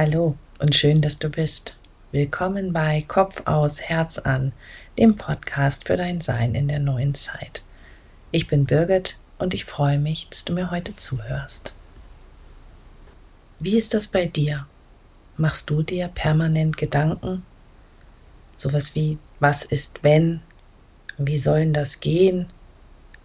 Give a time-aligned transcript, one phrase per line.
[0.00, 1.76] Hallo und schön, dass du bist.
[2.12, 4.52] Willkommen bei Kopf aus, Herz an,
[4.96, 7.64] dem Podcast für dein Sein in der neuen Zeit.
[8.30, 11.74] Ich bin Birgit und ich freue mich, dass du mir heute zuhörst.
[13.58, 14.68] Wie ist das bei dir?
[15.36, 17.42] Machst du dir permanent Gedanken?
[18.54, 20.42] Sowas wie, was ist wenn?
[21.16, 22.46] Wie sollen das gehen?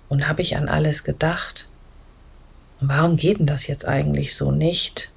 [0.09, 1.67] Und habe ich an alles gedacht?
[2.81, 5.12] Und warum geht denn das jetzt eigentlich so nicht?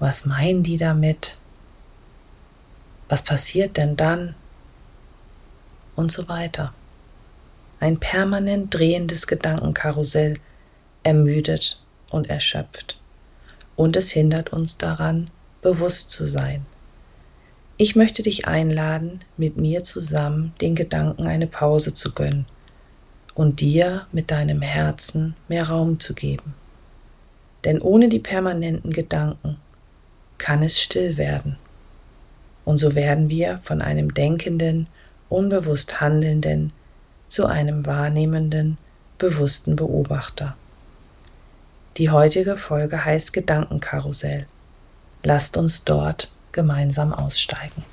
[0.00, 1.36] Was meinen die damit?
[3.10, 4.34] Was passiert denn dann?
[5.94, 6.72] Und so weiter.
[7.80, 10.38] Ein permanent drehendes Gedankenkarussell
[11.02, 12.98] ermüdet und erschöpft.
[13.76, 16.64] Und es hindert uns daran, bewusst zu sein.
[17.76, 22.46] Ich möchte dich einladen, mit mir zusammen den Gedanken eine Pause zu gönnen
[23.34, 26.54] und dir mit deinem Herzen mehr Raum zu geben.
[27.64, 29.58] Denn ohne die permanenten Gedanken
[30.40, 31.56] kann es still werden.
[32.64, 34.88] Und so werden wir von einem denkenden,
[35.28, 36.72] unbewusst handelnden
[37.28, 38.78] zu einem wahrnehmenden,
[39.18, 40.56] bewussten Beobachter.
[41.96, 44.46] Die heutige Folge heißt Gedankenkarussell.
[45.22, 47.84] Lasst uns dort gemeinsam aussteigen.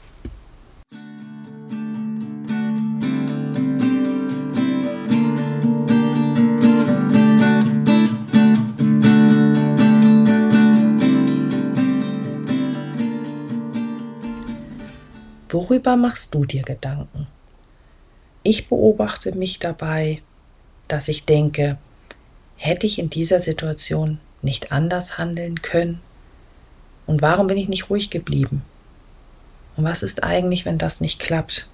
[15.60, 17.26] Worüber machst du dir Gedanken?
[18.44, 20.22] Ich beobachte mich dabei,
[20.88, 21.80] dass ich denke,
[22.58, 26.00] hätte ich in dieser Situation nicht anders handeln können?
[27.08, 28.62] Und warum bin ich nicht ruhig geblieben?
[29.78, 31.68] Und was ist eigentlich, wenn das nicht klappt?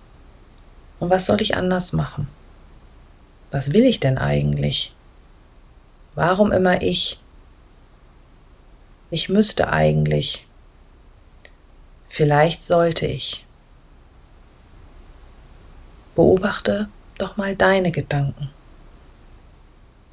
[1.02, 2.30] Und was soll ich anders machen?
[3.52, 4.96] Was will ich denn eigentlich?
[6.16, 7.20] Warum immer ich?
[9.12, 10.48] Ich müsste eigentlich.
[12.08, 13.43] Vielleicht sollte ich.
[16.16, 18.50] Beobachte doch mal deine Gedanken.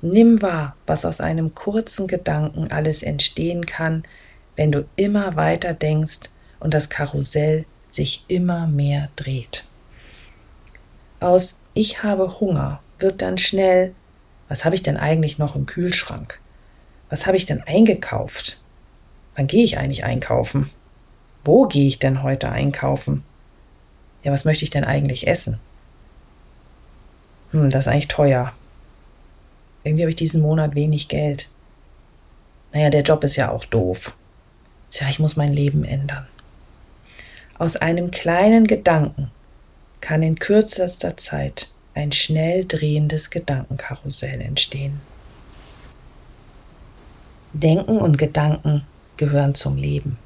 [0.02, 4.04] Nimm wahr, was aus einem kurzen Gedanken alles entstehen kann,
[4.56, 9.64] wenn du immer weiter denkst und das Karussell sich immer mehr dreht.
[11.20, 13.94] Aus Ich habe Hunger wird dann schnell,
[14.48, 16.40] was habe ich denn eigentlich noch im Kühlschrank?
[17.10, 18.58] Was habe ich denn eingekauft?
[19.36, 20.70] Wann gehe ich eigentlich einkaufen?
[21.44, 23.22] Wo gehe ich denn heute einkaufen?
[24.22, 25.60] Ja, was möchte ich denn eigentlich essen?
[27.52, 28.52] Hm, das ist eigentlich teuer.
[29.82, 31.48] Irgendwie habe ich diesen Monat wenig Geld.
[32.72, 34.14] Naja, der Job ist ja auch doof.
[34.90, 36.26] Tja, ich muss mein Leben ändern.
[37.58, 39.30] Aus einem kleinen Gedanken
[40.00, 45.00] kann in kürzester Zeit ein schnell drehendes Gedankenkarussell entstehen.
[47.52, 48.84] Denken und Gedanken
[49.16, 50.18] gehören zum Leben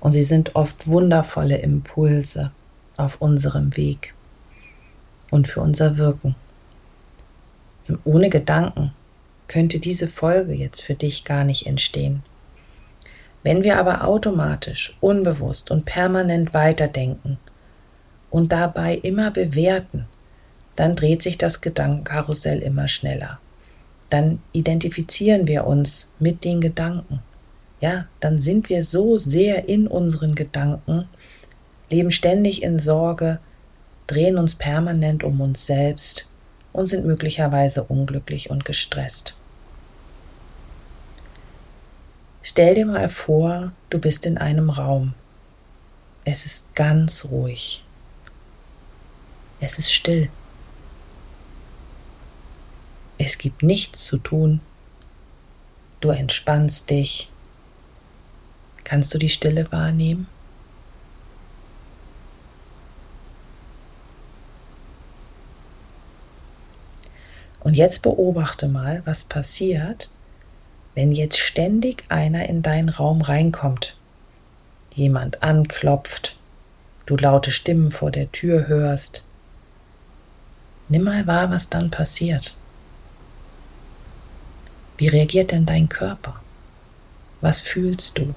[0.00, 2.52] und sie sind oft wundervolle Impulse
[2.96, 4.14] auf unserem Weg
[5.30, 6.34] und für unser Wirken.
[8.04, 8.92] Ohne Gedanken
[9.48, 12.22] könnte diese Folge jetzt für dich gar nicht entstehen.
[13.42, 17.38] Wenn wir aber automatisch, unbewusst und permanent weiterdenken
[18.30, 20.06] und dabei immer bewerten,
[20.76, 23.40] dann dreht sich das Gedankenkarussell immer schneller.
[24.08, 27.20] Dann identifizieren wir uns mit den Gedanken.
[27.80, 31.08] Ja, dann sind wir so sehr in unseren Gedanken,
[31.90, 33.38] leben ständig in Sorge,
[34.06, 36.31] drehen uns permanent um uns selbst
[36.72, 39.34] und sind möglicherweise unglücklich und gestresst.
[42.42, 45.14] Stell dir mal vor, du bist in einem Raum.
[46.24, 47.84] Es ist ganz ruhig.
[49.60, 50.28] Es ist still.
[53.18, 54.60] Es gibt nichts zu tun.
[56.00, 57.30] Du entspannst dich.
[58.82, 60.26] Kannst du die Stille wahrnehmen?
[67.62, 70.10] Und jetzt beobachte mal, was passiert,
[70.94, 73.96] wenn jetzt ständig einer in deinen Raum reinkommt,
[74.92, 76.36] jemand anklopft,
[77.06, 79.26] du laute Stimmen vor der Tür hörst,
[80.88, 82.56] nimm mal wahr, was dann passiert.
[84.98, 86.40] Wie reagiert denn dein Körper?
[87.40, 88.34] Was fühlst du?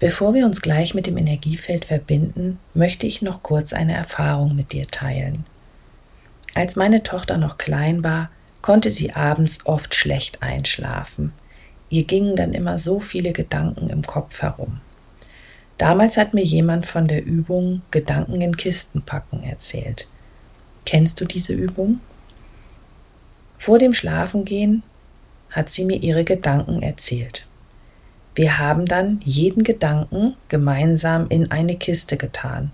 [0.00, 4.72] Bevor wir uns gleich mit dem Energiefeld verbinden, möchte ich noch kurz eine Erfahrung mit
[4.72, 5.44] dir teilen.
[6.54, 8.30] Als meine Tochter noch klein war,
[8.60, 11.32] konnte sie abends oft schlecht einschlafen.
[11.90, 14.80] Ihr gingen dann immer so viele Gedanken im Kopf herum.
[15.78, 20.08] Damals hat mir jemand von der Übung Gedanken in Kisten packen erzählt.
[20.86, 22.00] Kennst du diese Übung?
[23.58, 24.82] Vor dem Schlafengehen
[25.50, 27.46] hat sie mir ihre Gedanken erzählt.
[28.34, 32.72] Wir haben dann jeden Gedanken gemeinsam in eine Kiste getan,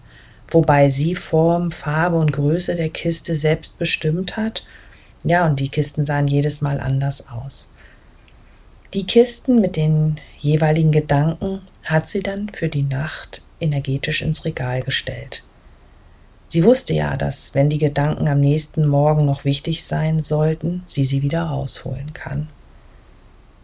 [0.48, 4.64] wobei sie Form, Farbe und Größe der Kiste selbst bestimmt hat.
[5.22, 7.72] Ja, und die Kisten sahen jedes Mal anders aus.
[8.94, 14.80] Die Kisten mit den jeweiligen Gedanken hat sie dann für die Nacht energetisch ins Regal
[14.82, 15.44] gestellt.
[16.48, 21.04] Sie wusste ja, dass wenn die Gedanken am nächsten Morgen noch wichtig sein sollten, sie
[21.04, 22.48] sie wieder rausholen kann.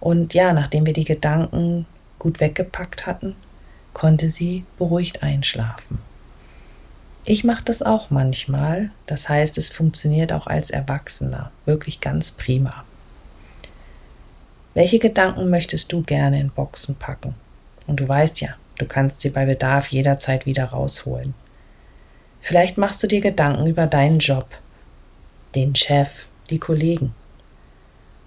[0.06, 1.84] Und ja, nachdem wir die Gedanken
[2.20, 3.34] gut weggepackt hatten,
[3.92, 5.98] konnte sie beruhigt einschlafen.
[7.24, 12.84] Ich mache das auch manchmal, das heißt, es funktioniert auch als Erwachsener wirklich ganz prima.
[14.74, 17.34] Welche Gedanken möchtest du gerne in Boxen packen?
[17.88, 21.34] Und du weißt ja, du kannst sie bei Bedarf jederzeit wieder rausholen.
[22.40, 24.46] Vielleicht machst du dir Gedanken über deinen Job,
[25.56, 27.12] den Chef, die Kollegen.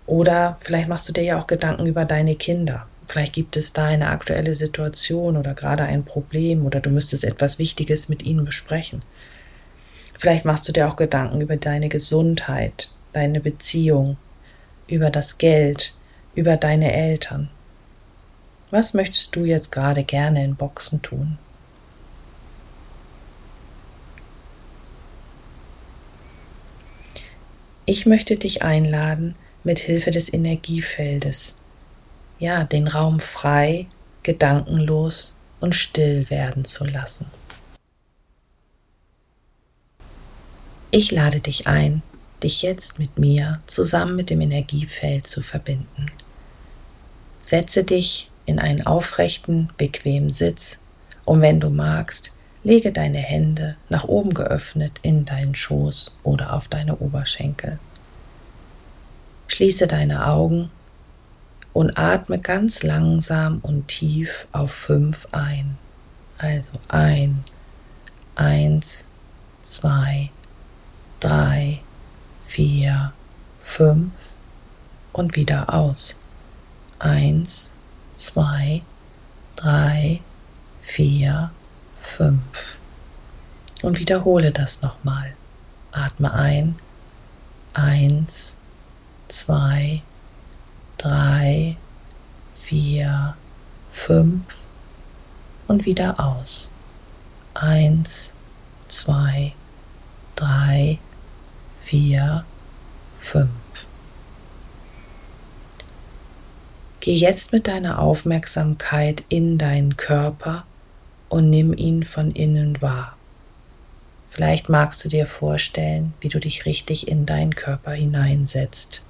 [0.10, 2.88] Oder vielleicht machst du dir ja auch Gedanken über deine Kinder.
[3.08, 7.60] Vielleicht gibt es da eine aktuelle Situation oder gerade ein Problem oder du müsstest etwas
[7.60, 9.04] Wichtiges mit ihnen besprechen.
[10.18, 14.18] Vielleicht machst du dir auch Gedanken über deine Gesundheit, deine Beziehung,
[14.88, 15.94] über das Geld,
[16.34, 17.52] über deine Eltern.
[18.72, 21.38] Was möchtest du jetzt gerade gerne in Boxen tun?
[27.86, 31.56] Ich möchte dich einladen, mit Hilfe des Energiefeldes,
[32.40, 33.88] ja, den Raum frei,
[34.24, 37.28] gedankenlos und still werden zu lassen.
[40.92, 42.02] Ich lade dich ein,
[42.42, 46.12] dich jetzt mit mir zusammen mit dem Energiefeld zu verbinden.
[47.42, 50.80] Setze dich in einen aufrechten, bequemen Sitz
[51.26, 52.34] und wenn du magst,
[52.64, 57.80] Lege deine Hände nach oben geöffnet in deinen Schoß oder auf deine Oberschenkel.
[59.60, 60.72] Schließe deine Augen
[61.74, 65.78] und atme ganz langsam und tief auf fünf ein.
[66.38, 67.44] Also ein,
[68.36, 69.10] eins,
[69.62, 70.30] zwei,
[71.20, 71.82] drei,
[72.42, 73.12] vier,
[73.62, 74.14] fünf
[75.12, 76.22] und wieder aus.
[76.98, 77.74] Eins,
[78.16, 78.82] zwei,
[79.58, 80.22] drei,
[80.82, 81.52] vier,
[82.02, 82.78] fünf.
[83.82, 85.34] Und wiederhole das nochmal.
[85.92, 86.78] Atme ein.
[87.74, 88.56] Eins,
[89.30, 90.02] zwei,
[90.98, 91.78] drei,
[92.56, 93.36] vier,
[93.92, 94.58] fünf.
[95.68, 96.72] Und wieder aus.
[97.54, 98.32] Eins,
[98.88, 99.54] zwei,
[100.36, 100.98] drei,
[101.80, 102.44] vier,
[103.20, 103.50] fünf.
[107.02, 110.66] Geh jetzt mit deiner Aufmerksamkeit in deinen Körper
[111.30, 113.16] und nimm ihn von innen wahr.
[114.30, 119.04] Vielleicht magst du dir vorstellen, wie du dich richtig in deinen Körper hineinsetzt.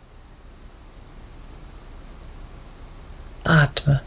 [3.44, 4.01] Atme.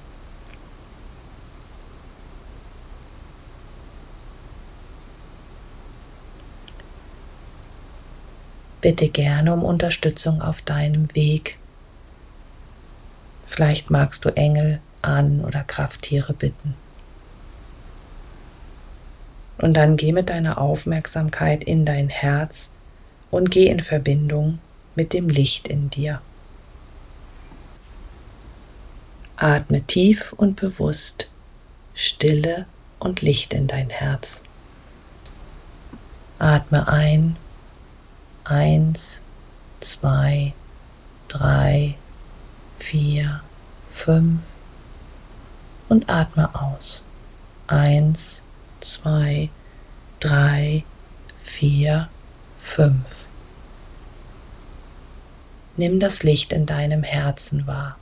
[8.83, 11.57] Bitte gerne um Unterstützung auf deinem Weg.
[13.47, 16.75] Vielleicht magst du Engel, Ahnen oder Krafttiere bitten.
[19.59, 22.73] Und dann geh mit deiner Aufmerksamkeit in dein Herz
[23.31, 24.59] und geh in Verbindung
[24.97, 26.21] mit dem Licht in dir.
[29.37, 31.29] Atme tief und bewusst
[31.95, 32.67] Stille
[32.99, 34.43] und Licht in dein Herz.
[36.41, 37.37] Atme ein.
[38.45, 39.21] Eins,
[39.81, 40.53] zwei,
[41.29, 41.97] drei,
[42.79, 43.41] vier,
[43.93, 44.41] fünf.
[45.89, 47.05] Und atme aus.
[47.67, 48.43] Eins,
[48.81, 49.51] zwei,
[50.21, 50.85] drei,
[51.43, 52.09] vier,
[52.59, 53.05] fünf.
[55.77, 57.97] Nimm das Licht in deinem Herzen wahr.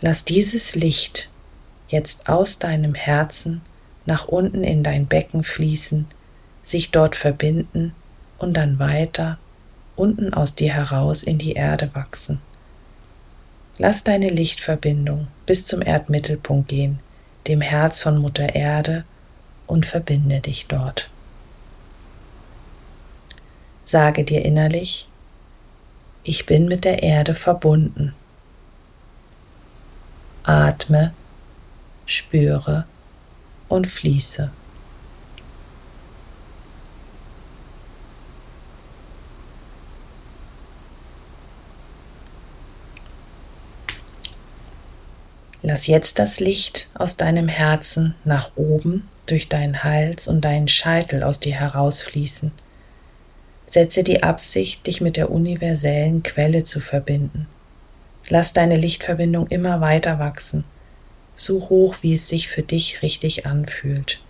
[0.00, 1.31] Lass dieses Licht
[1.92, 3.60] jetzt aus deinem Herzen
[4.06, 6.06] nach unten in dein Becken fließen,
[6.64, 7.94] sich dort verbinden
[8.38, 9.38] und dann weiter
[9.94, 12.40] unten aus dir heraus in die Erde wachsen.
[13.78, 16.98] Lass deine Lichtverbindung bis zum Erdmittelpunkt gehen,
[17.46, 19.04] dem Herz von Mutter Erde,
[19.66, 21.08] und verbinde dich dort.
[23.84, 25.08] Sage dir innerlich,
[26.24, 28.14] ich bin mit der Erde verbunden.
[30.42, 31.12] Atme,
[32.06, 32.84] spüre
[33.68, 34.50] und fließe.
[45.64, 51.22] Lass jetzt das Licht aus deinem Herzen nach oben durch deinen Hals und deinen Scheitel
[51.22, 52.50] aus dir herausfließen.
[53.64, 57.46] Setze die Absicht, dich mit der universellen Quelle zu verbinden.
[58.28, 60.64] Lass deine Lichtverbindung immer weiter wachsen,
[61.34, 64.20] so hoch wie es sich für dich richtig anfühlt.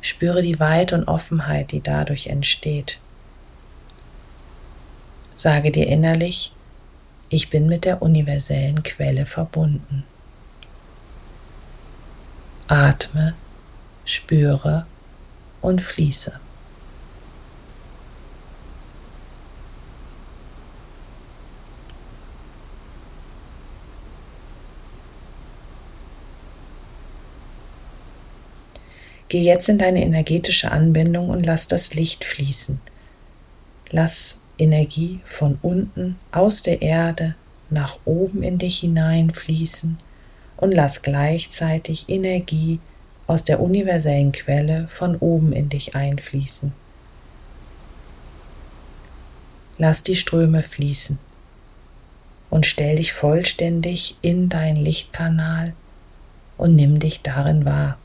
[0.00, 2.98] Spüre die Weite und Offenheit, die dadurch entsteht.
[5.34, 6.52] Sage dir innerlich,
[7.28, 10.04] ich bin mit der universellen Quelle verbunden.
[12.68, 13.34] Atme,
[14.04, 14.86] spüre
[15.60, 16.38] und fließe.
[29.28, 32.80] Geh jetzt in deine energetische Anbindung und lass das Licht fließen.
[33.90, 37.34] Lass Energie von unten aus der Erde
[37.68, 39.98] nach oben in dich hineinfließen
[40.56, 42.78] und lass gleichzeitig Energie
[43.26, 46.72] aus der universellen Quelle von oben in dich einfließen.
[49.78, 51.18] Lass die Ströme fließen
[52.48, 55.74] und stell dich vollständig in deinen Lichtkanal
[56.56, 57.98] und nimm dich darin wahr.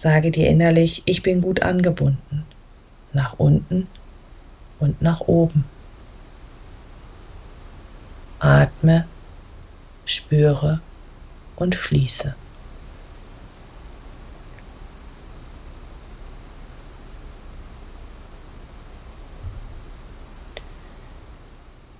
[0.00, 2.46] Sage dir innerlich, ich bin gut angebunden,
[3.12, 3.86] nach unten
[4.78, 5.66] und nach oben.
[8.38, 9.04] Atme,
[10.06, 10.80] spüre
[11.54, 12.34] und fließe.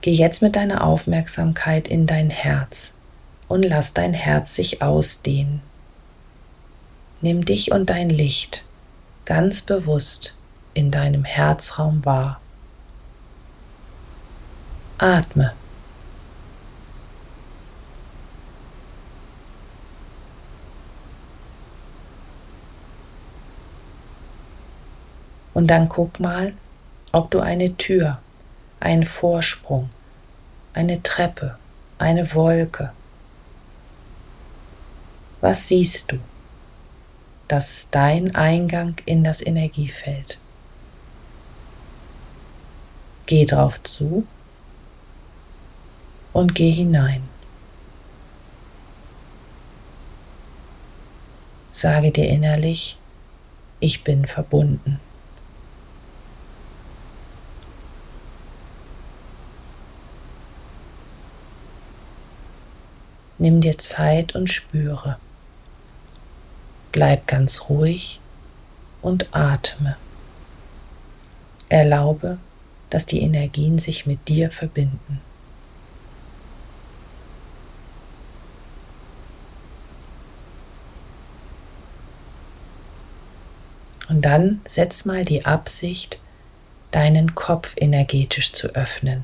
[0.00, 2.94] Geh jetzt mit deiner Aufmerksamkeit in dein Herz
[3.46, 5.60] und lass dein Herz sich ausdehnen.
[7.22, 8.64] Nimm dich und dein Licht
[9.26, 10.36] ganz bewusst
[10.72, 12.40] in deinem Herzraum wahr.
[14.98, 15.52] Atme.
[25.52, 26.54] Und dann guck mal,
[27.12, 28.18] ob du eine Tür,
[28.78, 29.90] einen Vorsprung,
[30.72, 31.58] eine Treppe,
[31.98, 32.92] eine Wolke.
[35.42, 36.18] Was siehst du?
[37.50, 40.38] Das ist dein Eingang in das Energiefeld.
[43.26, 44.24] Geh drauf zu
[46.32, 47.24] und geh hinein.
[51.72, 52.98] Sage dir innerlich,
[53.80, 55.00] ich bin verbunden.
[63.38, 65.18] Nimm dir Zeit und spüre.
[66.92, 68.20] Bleib ganz ruhig
[69.00, 69.96] und atme.
[71.68, 72.38] Erlaube,
[72.90, 75.20] dass die Energien sich mit dir verbinden.
[84.08, 86.20] Und dann setz mal die Absicht,
[86.90, 89.22] deinen Kopf energetisch zu öffnen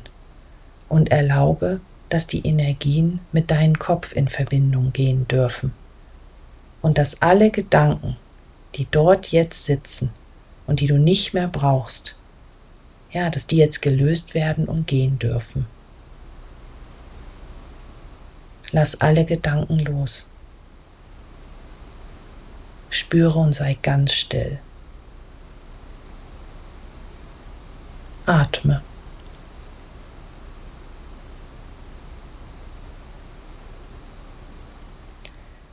[0.89, 5.73] und erlaube, dass die Energien mit deinem Kopf in Verbindung gehen dürfen
[6.87, 8.17] und dass alle Gedanken,
[8.77, 10.13] die dort jetzt sitzen
[10.69, 12.17] und die du nicht mehr brauchst,
[13.11, 15.67] ja, dass die jetzt gelöst werden und gehen dürfen.
[18.71, 20.31] Lass alle Gedanken los.
[22.89, 24.61] Spüre und sei ganz still.
[28.27, 28.81] Atme.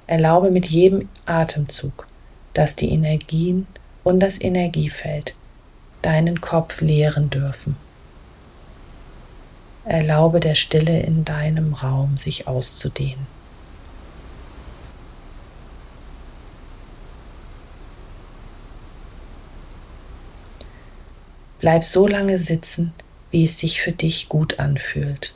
[0.07, 2.07] Erlaube mit jedem Atemzug,
[2.53, 3.67] dass die Energien
[4.03, 5.35] und das Energiefeld
[6.01, 7.75] deinen Kopf leeren dürfen.
[9.85, 13.27] Erlaube der Stille in deinem Raum sich auszudehnen.
[21.59, 22.93] Bleib so lange sitzen,
[23.31, 25.33] wie es sich für dich gut anfühlt.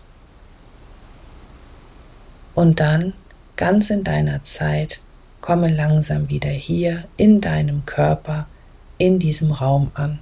[2.54, 3.14] Und dann
[3.58, 5.02] ganz in deiner Zeit,
[5.42, 8.48] komme langsam wieder hier in deinem Körper,
[8.98, 10.20] in diesem Raum an.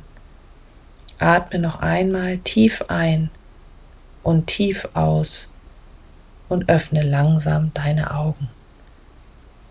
[1.20, 3.30] Atme noch einmal tief ein
[4.24, 5.54] und tief aus
[6.50, 8.50] und öffne langsam deine Augen.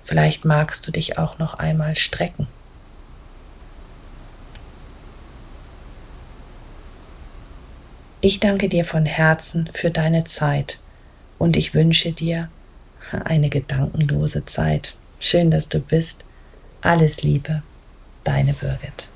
[0.04, 2.47] Vielleicht magst du dich auch noch einmal strecken.
[8.21, 10.78] Ich danke dir von Herzen für deine Zeit
[11.38, 12.49] und ich wünsche dir
[13.12, 14.94] eine gedankenlose Zeit.
[15.20, 16.25] Schön, dass du bist.
[16.80, 17.62] Alles Liebe,
[18.25, 19.08] deine Birgit.